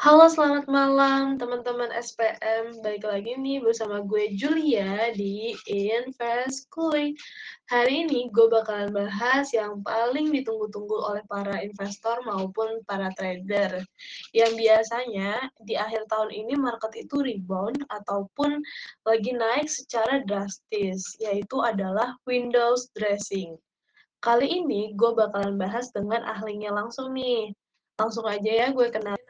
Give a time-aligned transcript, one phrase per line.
[0.00, 2.80] Halo, selamat malam teman-teman SPM.
[2.80, 7.12] Balik lagi nih bersama gue Julia di Invest Kuy.
[7.68, 13.84] Hari ini gue bakalan bahas yang paling ditunggu-tunggu oleh para investor maupun para trader.
[14.32, 15.36] Yang biasanya
[15.68, 18.56] di akhir tahun ini market itu rebound ataupun
[19.04, 23.52] lagi naik secara drastis, yaitu adalah Windows dressing.
[24.24, 27.52] Kali ini gue bakalan bahas dengan ahlinya langsung nih.
[28.00, 29.20] Langsung aja ya gue kenal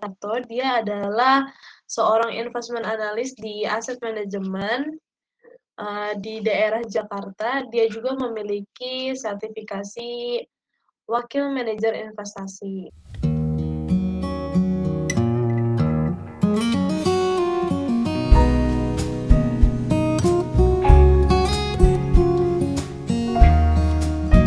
[0.00, 1.46] atau dia adalah
[1.86, 4.98] seorang investment analyst di aset manajemen
[5.80, 7.64] uh, di daerah Jakarta.
[7.70, 10.42] Dia juga memiliki sertifikasi
[11.06, 12.90] wakil manajer investasi.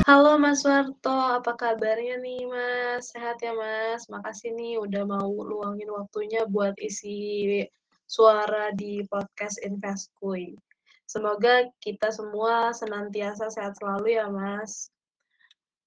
[0.09, 3.13] Halo Mas Warto, apa kabarnya nih Mas?
[3.13, 4.09] Sehat ya Mas?
[4.09, 7.61] Makasih nih udah mau luangin waktunya buat isi
[8.09, 10.57] suara di podcast Investkuy.
[11.05, 14.89] Semoga kita semua senantiasa sehat selalu ya Mas.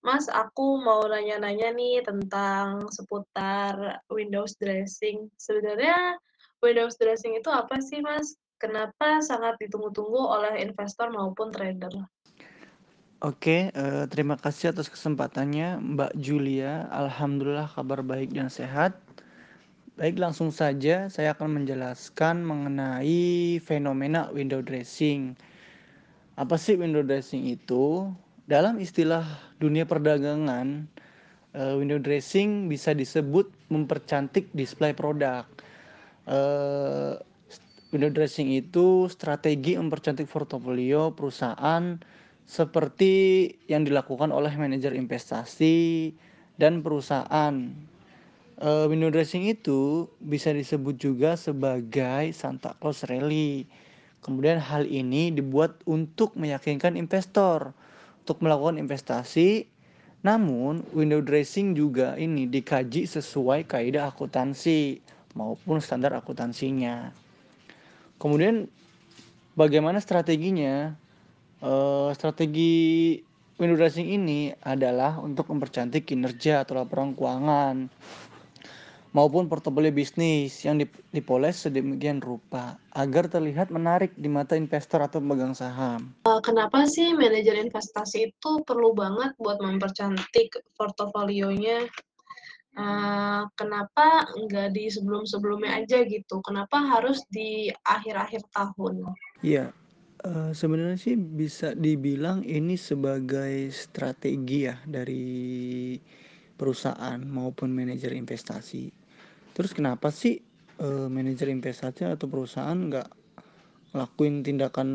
[0.06, 5.27] Mas, aku mau nanya-nanya nih tentang seputar Windows dressing.
[5.34, 6.14] Sebenarnya
[6.62, 8.39] Windows dressing itu apa sih Mas?
[8.62, 11.91] Kenapa sangat ditunggu-tunggu oleh investor maupun trader?
[13.23, 16.91] Oke, uh, terima kasih atas kesempatannya Mbak Julia.
[16.91, 18.98] Alhamdulillah kabar baik dan sehat.
[19.95, 25.39] Baik, langsung saja saya akan menjelaskan mengenai fenomena window dressing.
[26.34, 28.11] Apa sih window dressing itu?
[28.51, 29.23] Dalam istilah
[29.62, 30.91] dunia perdagangan,
[31.55, 35.47] uh, window dressing bisa disebut mempercantik display produk.
[36.27, 37.23] Uh,
[37.95, 42.03] window dressing itu strategi mempercantik portofolio perusahaan
[42.53, 46.12] seperti yang dilakukan oleh manajer investasi
[46.61, 47.72] dan perusahaan.
[48.61, 53.64] Uh, window dressing itu bisa disebut juga sebagai Santa Claus Rally.
[54.20, 57.73] Kemudian hal ini dibuat untuk meyakinkan investor
[58.20, 59.64] untuk melakukan investasi.
[60.20, 65.01] Namun, window dressing juga ini dikaji sesuai kaidah akuntansi
[65.35, 67.17] maupun standar akuntansinya.
[68.20, 68.68] Kemudian
[69.58, 71.02] bagaimana strateginya?
[71.62, 73.23] Uh, strategi
[73.55, 77.86] window dressing ini adalah untuk mempercantik kinerja atau laporan keuangan
[79.14, 80.83] maupun portofolio bisnis yang
[81.14, 86.11] dipoles sedemikian rupa agar terlihat menarik di mata investor atau pemegang saham.
[86.27, 91.86] Uh, kenapa sih manajer investasi itu perlu banget buat mempercantik portofolionya?
[92.74, 96.42] Uh, kenapa nggak di sebelum-sebelumnya aja gitu?
[96.42, 99.12] Kenapa harus di akhir-akhir tahun?
[99.44, 99.77] Iya,
[100.23, 105.99] Uh, sebenarnya sih bisa dibilang ini sebagai strategi ya dari
[106.55, 108.87] perusahaan maupun manajer investasi.
[109.51, 110.39] Terus kenapa sih
[110.79, 113.09] uh, manajer investasi atau perusahaan nggak
[113.99, 114.89] ngelakuin tindakan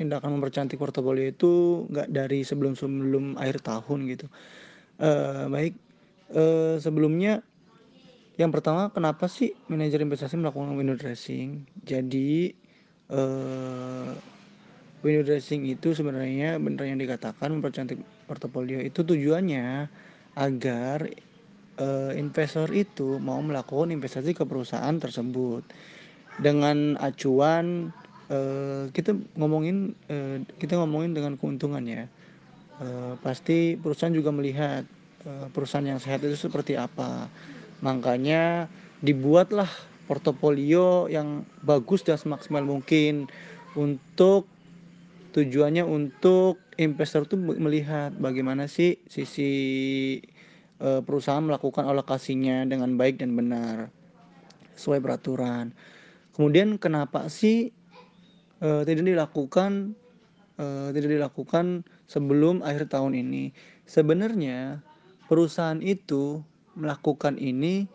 [0.00, 4.32] tindakan mempercantik portofolio itu nggak dari sebelum sebelum akhir tahun gitu?
[4.96, 5.76] Uh, baik,
[6.32, 7.44] uh, sebelumnya
[8.40, 11.68] yang pertama kenapa sih manajer investasi melakukan window dressing?
[11.84, 12.63] Jadi
[13.12, 14.14] uh,
[15.04, 19.88] window dressing itu sebenarnya benar yang dikatakan mempercantik portofolio itu tujuannya
[20.34, 20.98] agar
[21.78, 25.62] uh, investor itu mau melakukan investasi ke perusahaan tersebut.
[26.34, 27.94] Dengan acuan
[28.32, 32.08] uh, kita ngomongin uh, kita ngomongin dengan keuntungan ya.
[32.74, 34.82] Uh, pasti perusahaan juga melihat
[35.28, 37.30] uh, perusahaan yang sehat itu seperti apa.
[37.84, 38.66] Makanya
[38.98, 39.70] dibuatlah
[40.04, 43.28] portofolio yang bagus dan semaksimal mungkin
[43.74, 44.46] untuk
[45.34, 49.52] tujuannya untuk investor tuh melihat bagaimana sih sisi
[50.78, 53.90] uh, perusahaan melakukan alokasinya dengan baik dan benar
[54.78, 55.74] sesuai peraturan.
[56.34, 57.70] Kemudian kenapa sih
[58.62, 59.98] uh, tidak dilakukan
[60.58, 63.50] uh, tidak dilakukan sebelum akhir tahun ini?
[63.90, 64.82] Sebenarnya
[65.26, 66.42] perusahaan itu
[66.74, 67.86] melakukan ini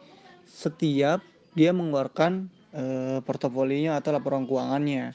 [0.48, 1.24] setiap
[1.54, 2.84] dia mengeluarkan e,
[3.24, 5.14] portofolionya atau laporan keuangannya.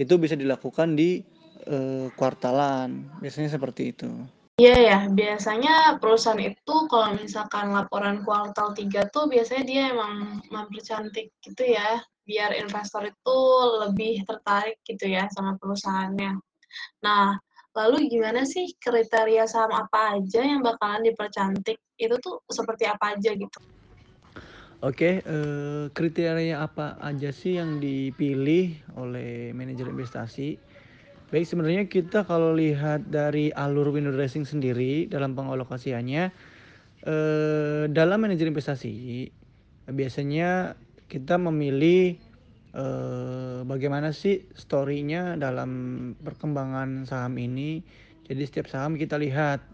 [0.00, 1.20] Itu bisa dilakukan di
[1.64, 1.78] e,
[2.14, 3.20] kuartalan.
[3.20, 4.10] Biasanya seperti itu.
[4.54, 11.34] Iya ya, biasanya perusahaan itu kalau misalkan laporan kuartal 3 tuh biasanya dia emang mempercantik
[11.42, 13.38] gitu ya, biar investor itu
[13.82, 16.38] lebih tertarik gitu ya sama perusahaannya.
[17.02, 17.34] Nah,
[17.74, 21.82] lalu gimana sih kriteria saham apa aja yang bakalan dipercantik?
[21.98, 23.58] Itu tuh seperti apa aja gitu?
[24.82, 30.58] Oke, eh, kriteria apa aja sih yang dipilih oleh manajer investasi?
[31.30, 36.24] Baik, sebenarnya kita kalau lihat dari alur window dressing sendiri dalam pengalokasiannya,
[37.06, 38.94] eh, dalam manajer investasi
[39.90, 40.76] biasanya
[41.10, 42.18] kita memilih,
[42.74, 45.70] eee, bagaimana sih story-nya dalam
[46.20, 47.84] perkembangan saham ini.
[48.26, 49.64] Jadi setiap saham kita lihat,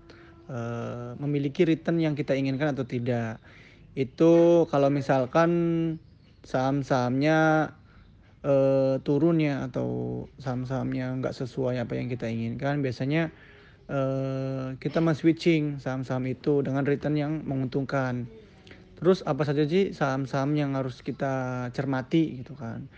[0.51, 3.41] eee, memiliki return yang kita inginkan atau tidak.
[3.99, 5.51] Itu kalau misalkan
[6.47, 7.39] saham-sahamnya,
[8.47, 9.89] eee, turun ya atau
[10.41, 13.33] saham-sahamnya nggak sesuai apa yang kita inginkan, biasanya,
[13.91, 18.31] eee, kita men-switching saham-saham itu dengan return yang menguntungkan.
[18.99, 22.89] Terus apa saja sih saham-saham yang harus kita cermati gitu kan.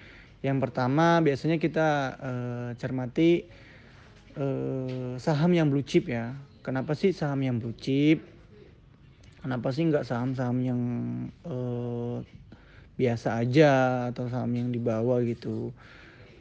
[0.44, 1.88] Yang pertama biasanya kita,
[2.22, 3.30] eee, cermati,
[4.38, 6.36] eee, saham yang blue chip ya.
[6.64, 8.31] Kenapa sih saham yang blue chip?
[9.42, 10.80] Kenapa sih nggak saham-saham yang,
[11.42, 12.16] eee,
[13.00, 13.70] biasa aja
[14.14, 15.74] atau saham yang di bawah gitu.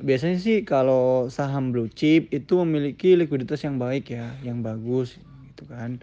[0.02, 5.18] Biasanya sih kalau saham blue chip itu memiliki likuiditas yang baik ya, yang bagus
[5.50, 6.02] gitu kan.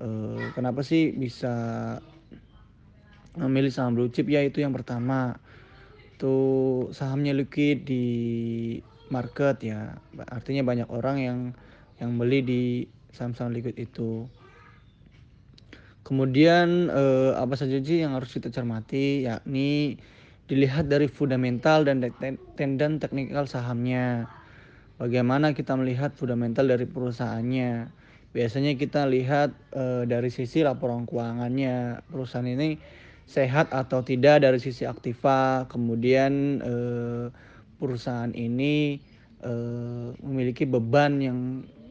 [0.00, 1.48] Eee, kenapa sih bisa
[3.36, 4.26] memilih saham blue chip?
[4.30, 5.36] Ya itu yang pertama,
[6.20, 8.04] tuh sahamnya liquid di
[9.12, 10.00] market ya,
[10.30, 11.38] artinya banyak orang yang
[12.00, 12.62] yang beli di
[13.12, 14.28] saham-saham liquid itu.
[16.08, 20.00] Kemudian, eee, apa saja sih yang harus kita cermati, yakni
[20.48, 22.00] dilihat dari fundamental dan
[22.56, 24.24] dan teknikal sahamnya.
[24.96, 27.92] Bagaimana kita melihat fundamental dari perusahaannya.
[28.32, 32.80] Biasanya kita lihat, eee, dari sisi laporan keuangannya, perusahaan ini
[33.28, 37.26] sehat atau tidak dari sisi aktiva, kemudian, eee,
[37.76, 39.00] perusahaan ini,
[39.44, 41.38] eee, memiliki beban yang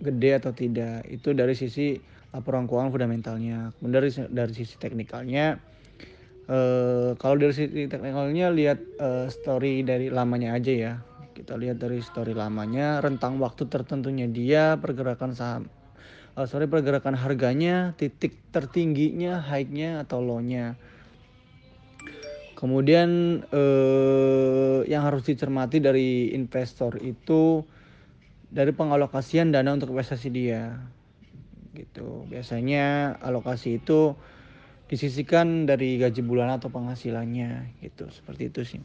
[0.02, 2.02] gede atau tidak, itu dari sisi
[2.36, 3.72] laporan keuangan fundamentalnya.
[3.80, 5.60] Kemudian dari dari sisi teknikalnya,
[6.50, 10.94] eee, kalau dari sisi teknikalnya lihat, eee, story dari lamanya aja ya.
[11.36, 15.64] Kita lihat dari story lamanya, rentang waktu tertentunya dia, pergerakan saham
[16.38, 20.78] eee, sorry pergerakan harganya, titik tertingginya, high-nya atau low-nya.
[22.58, 27.62] Kemudian, eee, yang harus dicermati dari investor itu,
[28.50, 30.74] dari pengalokasian dana untuk investasi dia,
[31.78, 32.26] gitu.
[32.26, 34.18] Biasanya alokasi itu
[34.90, 38.82] disisihkan dari gaji bulanan atau penghasilannya gitu, seperti itu sih.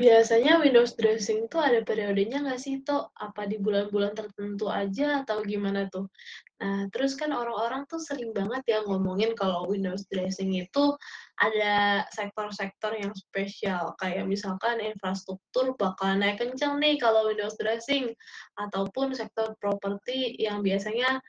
[0.00, 3.12] Biasanya windows dressing tuh ada periodenya nggak sih, Tok?
[3.12, 6.08] Apa di bulan-bulan tertentu aja atau gimana tuh?
[6.60, 10.92] Nah, terus kan orang-orang tuh sering banget ya ngomongin kalau windows dressing itu
[11.40, 18.12] ada sektor-sektor yang spesial, kayak misalkan infrastruktur bakal naik kenceng nih kalau windows dressing,
[18.60, 21.24] ataupun sektor properti yang biasanya,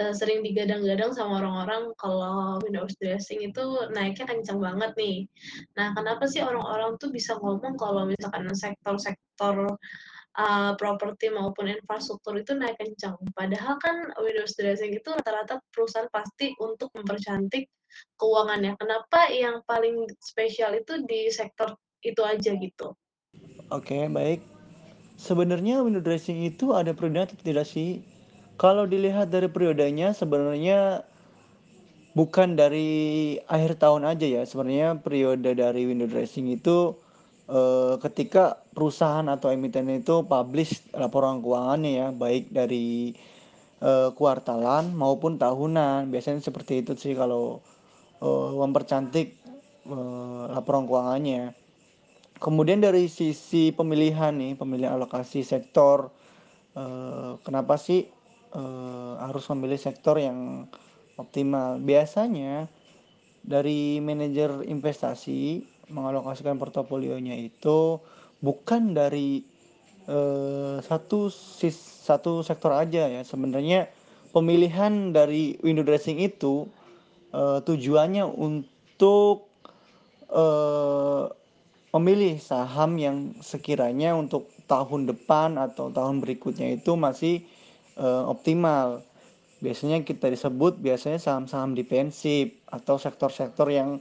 [0.00, 5.28] eee, sering digadang-gadang sama orang-orang kalau windows dressing itu naiknya kenceng banget nih.
[5.76, 9.76] Nah, kenapa sih orang-orang tuh bisa ngomong kalau misalkan sektor-sektor,
[10.38, 13.16] eee, properti maupun infrastruktur itu naik kenceng?
[13.34, 17.66] Padahal kan windows dressing itu rata-rata perusahaan pasti untuk mempercantik
[18.18, 18.78] keuangannya.
[18.78, 22.94] Kenapa yang paling spesial itu di sektor itu aja gitu?
[23.70, 24.42] Oke, baik.
[25.20, 28.00] Sebenarnya window dressing itu ada periodenya atau tidak sih?
[28.56, 31.04] Kalau dilihat dari periodenya sebenarnya
[32.16, 34.42] bukan dari akhir tahun aja ya.
[34.44, 36.96] Sebenarnya periode dari window dressing itu,
[37.50, 43.12] eee, ketika perusahaan atau emiten itu publish laporan keuangannya ya, baik dari,
[43.82, 46.08] eee, kuartalan maupun tahunan.
[46.14, 47.58] Biasanya seperti itu sih kalau,
[48.22, 49.28] eee, mempercantik,
[49.84, 51.52] eee, laporan keuangannya.
[52.40, 56.08] Kemudian dari sisi pemilihan nih, pemilihan alokasi sektor,
[57.44, 58.08] kenapa sih,
[59.20, 60.64] harus memilih sektor yang
[61.20, 61.76] optimal?
[61.84, 62.64] Biasanya
[63.44, 65.60] dari manajer investasi
[65.92, 68.00] mengalokasikan portofolionya itu
[68.42, 69.42] bukan dari,
[70.08, 73.22] eee, satu sis satu sektor aja ya.
[73.26, 73.90] Sebenarnya
[74.34, 76.66] pemilihan dari window dressing itu,
[77.34, 79.50] eee, tujuannya untuk,
[80.30, 81.24] eee,
[81.96, 87.42] memilih saham yang sekiranya untuk tahun depan atau tahun berikutnya itu masih,
[87.98, 89.02] eee, optimal.
[89.64, 94.00] Biasanya kita disebut biasanya saham-saham defensif atau sektor-sektor yang,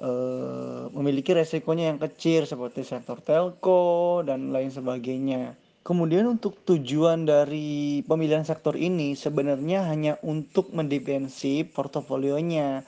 [0.00, 5.54] eee, memiliki resikonya yang kecil seperti sektor telco dan lain sebagainya.
[5.86, 12.84] Kemudian untuk tujuan dari pemilihan sektor ini sebenarnya hanya untuk mendefensif portofolionya.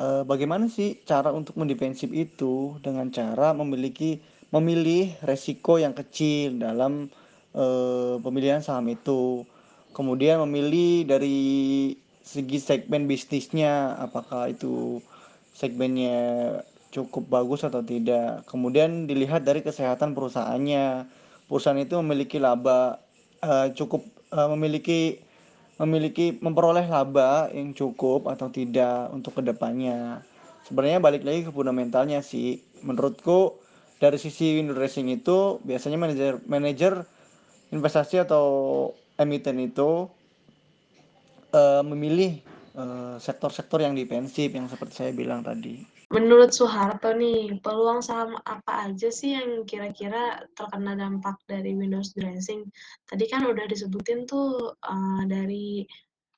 [0.00, 2.76] Eee, bagaimana sih cara untuk mendefensif itu?
[2.84, 4.20] Dengan cara memiliki
[4.52, 7.08] memilih resiko yang kecil dalam,
[7.56, 9.44] eee, pemilihan saham itu.
[9.92, 11.40] Kemudian memilih dari
[12.24, 15.00] segi segmen bisnisnya, apakah itu
[15.52, 16.16] segmennya
[16.92, 18.44] cukup bagus atau tidak.
[18.48, 21.08] Kemudian dilihat dari kesehatan perusahaannya.
[21.48, 23.00] Perusahaan itu memiliki laba,
[23.40, 25.00] eee, cukup, eee, memiliki
[25.80, 30.22] memiliki memperoleh laba yang cukup atau tidak untuk ke depannya.
[30.62, 32.62] sebenarnya balik lagi ke fundamentalnya sih.
[32.86, 33.58] Menurutku
[33.98, 37.02] dari sisi window dressing itu biasanya manajer manajer
[37.74, 38.46] investasi atau
[39.18, 40.06] emiten itu
[41.50, 42.38] uh, memilih
[43.20, 45.84] sektor-sektor yang defensif yang seperti saya bilang tadi.
[46.12, 52.68] Menurut Soeharto nih, peluang saham apa aja sih yang kira-kira terkena dampak dari Windows dressing?
[53.08, 55.88] Tadi kan udah disebutin tuh uh, dari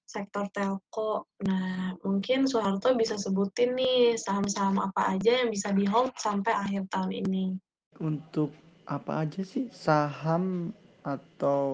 [0.07, 1.27] sektor telco.
[1.43, 7.11] Nah, mungkin Soeharto bisa sebutin nih saham-saham apa aja yang bisa di-hold sampai akhir tahun
[7.27, 7.59] ini.
[7.99, 8.55] Untuk
[8.87, 10.71] apa aja sih saham
[11.03, 11.67] atau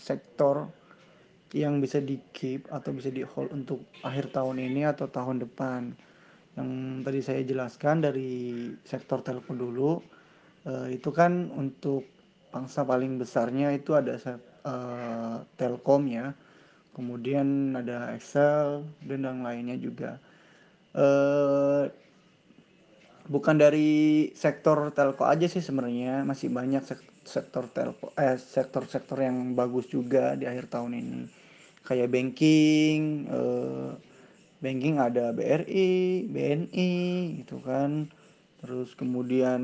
[0.00, 0.72] sektor
[1.50, 5.94] yang bisa di-keep atau bisa di-hold untuk akhir tahun ini atau tahun depan?
[6.58, 6.70] Yang
[7.06, 8.32] tadi saya jelaskan dari
[8.86, 10.02] sektor telco dulu,
[10.66, 12.06] eh, itu kan untuk
[12.50, 14.18] pangsa paling besarnya itu ada
[14.66, 16.34] uh, Telkom ya.
[16.90, 20.18] Kemudian ada Excel dan yang lainnya juga.
[20.90, 21.86] Uh,
[23.30, 26.82] bukan dari sektor telco aja sih sebenarnya masih banyak
[27.22, 31.39] sektor telco eh sektor-sektor yang bagus juga di akhir tahun ini
[31.90, 33.98] kayak banking uh,
[34.62, 36.94] banking ada BRI BNI
[37.42, 38.06] gitu kan
[38.62, 39.60] terus kemudian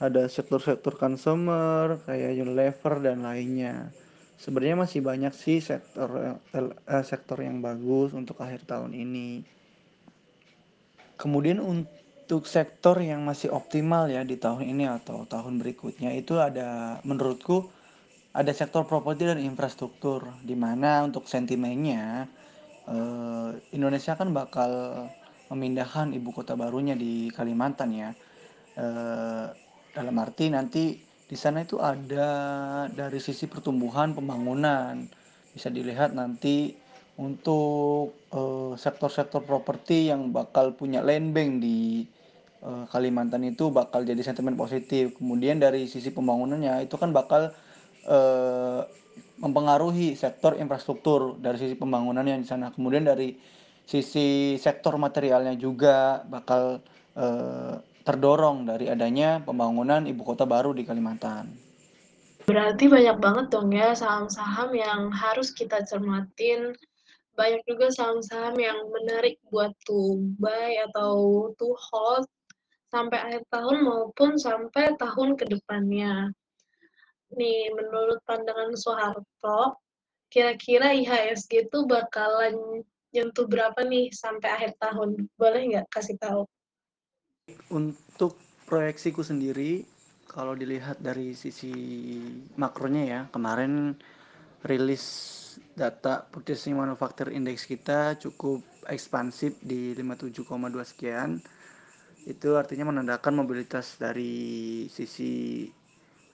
[0.00, 3.92] ada sektor-sektor consumer kayak Unilever dan lainnya
[4.36, 9.44] sebenarnya masih banyak sih sektor eh, sektor yang bagus untuk akhir tahun ini.
[11.16, 17.00] Kemudian untuk sektor yang masih optimal ya di tahun ini atau tahun berikutnya itu ada
[17.08, 17.72] menurutku
[18.36, 22.28] ada sektor properti dan infrastruktur di mana untuk sentimennya
[22.84, 25.04] eh, Indonesia kan bakal
[25.48, 28.10] memindahkan ibu kota barunya di Kalimantan ya.
[28.76, 29.46] Eh,
[29.96, 32.28] dalam arti nanti di sana itu ada
[32.92, 35.08] dari sisi pertumbuhan pembangunan
[35.56, 36.76] bisa dilihat nanti
[37.16, 42.04] untuk uh, sektor-sektor properti yang bakal punya land bank di
[42.60, 47.56] uh, Kalimantan itu bakal jadi sentimen positif kemudian dari sisi pembangunannya itu kan bakal
[48.06, 48.82] uh,
[49.36, 53.36] mempengaruhi sektor infrastruktur dari sisi pembangunan yang di sana kemudian dari
[53.86, 56.82] sisi sektor materialnya juga bakal
[57.14, 61.50] uh, terdorong dari adanya pembangunan ibu kota baru di Kalimantan.
[62.46, 66.70] Berarti banyak banget dong ya saham-saham yang harus kita cermatin.
[67.34, 72.24] Banyak juga saham-saham yang menarik buat to buy atau to hold
[72.94, 76.30] sampai akhir tahun maupun sampai tahun ke depannya.
[77.34, 79.82] Nih, menurut pandangan Soeharto,
[80.30, 85.26] kira-kira IHSG itu bakalan nyentuh berapa nih sampai akhir tahun?
[85.34, 86.46] Boleh nggak kasih tahu?
[87.70, 89.82] Untuk proyeksiku sendiri,
[90.30, 91.72] kalau dilihat dari sisi
[92.58, 93.96] makronya ya, kemarin
[94.66, 95.32] rilis
[95.72, 100.46] data Purchasing Manufacture Index kita cukup ekspansif di 57,2
[100.84, 101.40] sekian.
[102.26, 105.64] Itu artinya menandakan mobilitas dari sisi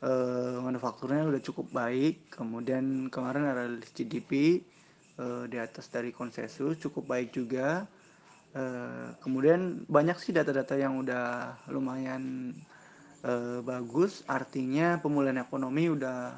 [0.02, 2.28] uh, manufakturnya udah cukup baik.
[2.34, 4.60] Kemudian kemarin ada GDP
[5.16, 7.86] uh, di atas dari konsensus cukup baik juga
[8.52, 12.52] Uh, kemudian banyak sih data-data yang udah lumayan
[13.24, 16.36] uh, bagus, artinya pemulihan ekonomi udah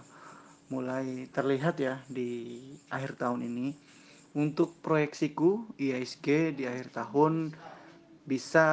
[0.71, 3.75] mulai terlihat ya di akhir tahun ini.
[4.35, 7.51] Untuk proyeksiku IISG di akhir tahun
[8.31, 8.67] bisa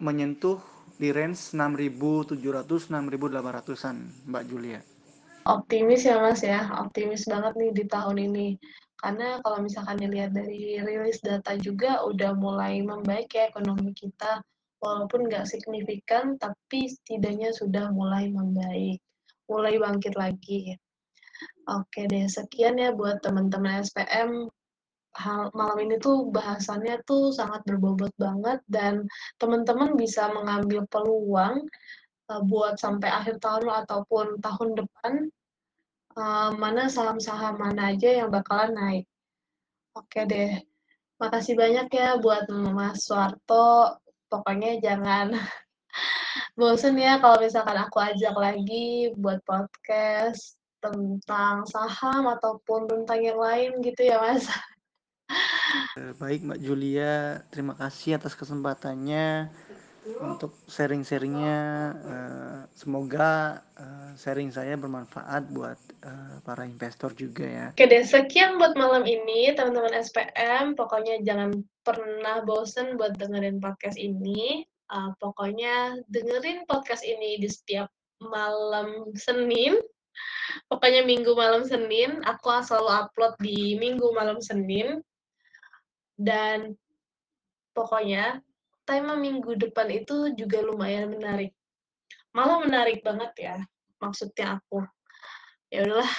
[0.00, 0.60] menyentuh
[0.98, 2.38] di range 6.700
[2.90, 3.96] 6.800-an,
[4.30, 4.80] Mbak Julia.
[5.44, 8.48] Optimis ya Mas ya, optimis banget nih di tahun ini.
[8.96, 14.40] Karena kalau misalkan dilihat dari rilis data juga udah mulai membaik ya ekonomi kita,
[14.80, 19.04] walaupun nggak signifikan, tapi setidaknya sudah mulai membaik,
[19.48, 20.80] mulai bangkit lagi.
[21.68, 24.48] Oke deh, sekian ya buat teman-teman SPM.
[25.14, 29.06] Hal, malam ini tuh bahasannya tuh sangat berbobot banget dan
[29.38, 31.62] teman-teman bisa mengambil peluang
[32.30, 35.12] uh, buat sampai akhir tahun ataupun tahun depan
[36.18, 39.06] uh, mana saham-saham mana aja yang bakalan naik.
[39.94, 40.58] Oke deh,
[41.22, 43.94] makasih banyak ya buat Mas Suarto.
[44.26, 45.30] Pokoknya jangan
[46.58, 53.70] bosen ya kalau misalkan aku ajak lagi buat podcast tentang saham ataupun tentang yang lain
[53.78, 54.50] gitu ya Mas.
[55.94, 59.46] Baik Mbak Julia, terima kasih atas kesempatannya
[60.18, 61.62] untuk sharing-sharingnya.
[62.02, 65.78] Uh, semoga uh, sharing saya bermanfaat buat
[66.44, 67.66] para investor juga ya.
[67.72, 70.76] Oke deh, sekian buat malam ini teman-teman SPM.
[70.76, 74.66] Pokoknya jangan pernah bosen buat dengerin podcast ini.
[75.22, 77.88] Pokoknya dengerin podcast ini di setiap
[78.20, 79.80] malam Senin.
[80.68, 82.20] Pokoknya minggu malam Senin.
[82.28, 85.00] Aku selalu upload di minggu malam Senin
[86.14, 86.78] dan
[87.74, 88.40] pokoknya
[88.86, 91.52] tema minggu depan itu juga lumayan menarik.
[92.34, 93.56] Malah menarik banget ya,
[93.98, 94.82] maksudnya aku.
[95.70, 96.12] Ya udahlah.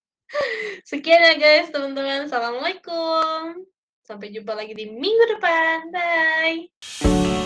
[0.88, 2.28] Sekian ya guys, teman-teman.
[2.28, 3.64] Assalamualaikum.
[4.04, 5.92] Sampai jumpa lagi di minggu depan.
[5.92, 7.39] Dah.